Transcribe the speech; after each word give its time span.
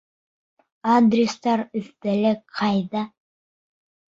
Адрестар 0.93 1.63
өҫтәле 1.81 2.33
ҡайҙа? 2.61 3.05